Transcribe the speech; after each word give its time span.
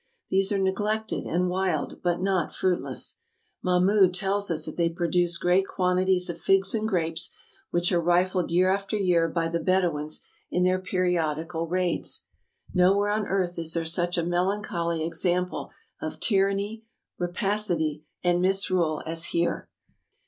These 0.31 0.51
are 0.51 0.57
neglected 0.57 1.25
and 1.25 1.47
wild, 1.47 2.01
but 2.01 2.23
not 2.23 2.55
fruitless. 2.55 3.19
Mahmood 3.61 4.15
tells 4.15 4.49
us 4.49 4.65
that 4.65 4.75
they 4.75 4.89
produce 4.89 5.37
great 5.37 5.67
quantities 5.67 6.27
of 6.27 6.39
figs 6.41 6.73
and 6.73 6.87
grapes, 6.87 7.29
which 7.69 7.91
are 7.91 8.01
rifled 8.01 8.49
year 8.49 8.67
after 8.71 8.97
year 8.97 9.29
by 9.29 9.47
the 9.47 9.59
Bedouins 9.59 10.21
in 10.49 10.63
their 10.63 10.79
periodical 10.81 11.67
raids. 11.67 12.25
Nowhere 12.73 13.11
on 13.11 13.27
earth 13.27 13.59
is 13.59 13.75
there 13.75 13.85
such 13.85 14.17
a 14.17 14.25
melancholy 14.25 15.05
example 15.05 15.69
of 16.01 16.19
tyranny, 16.19 16.83
rapacity, 17.19 18.03
and 18.23 18.41
misrule 18.41 19.03
as 19.05 19.25
here. 19.25 19.69